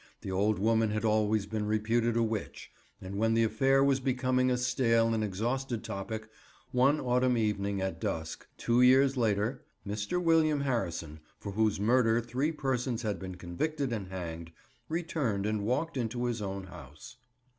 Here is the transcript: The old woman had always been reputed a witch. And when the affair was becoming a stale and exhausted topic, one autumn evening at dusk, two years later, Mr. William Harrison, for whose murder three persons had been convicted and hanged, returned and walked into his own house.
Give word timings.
The 0.21 0.31
old 0.31 0.57
woman 0.57 0.89
had 0.89 1.05
always 1.05 1.45
been 1.45 1.67
reputed 1.67 2.17
a 2.17 2.23
witch. 2.23 2.71
And 2.99 3.17
when 3.19 3.35
the 3.35 3.43
affair 3.43 3.83
was 3.83 3.99
becoming 3.99 4.49
a 4.49 4.57
stale 4.57 5.13
and 5.13 5.23
exhausted 5.23 5.83
topic, 5.83 6.27
one 6.71 6.99
autumn 6.99 7.37
evening 7.37 7.81
at 7.81 8.01
dusk, 8.01 8.47
two 8.57 8.81
years 8.81 9.15
later, 9.15 9.63
Mr. 9.85 10.19
William 10.19 10.61
Harrison, 10.61 11.19
for 11.37 11.51
whose 11.51 11.79
murder 11.79 12.19
three 12.19 12.51
persons 12.51 13.03
had 13.03 13.19
been 13.19 13.35
convicted 13.35 13.93
and 13.93 14.07
hanged, 14.07 14.51
returned 14.89 15.45
and 15.45 15.67
walked 15.67 15.95
into 15.97 16.25
his 16.25 16.41
own 16.41 16.63
house. 16.63 17.17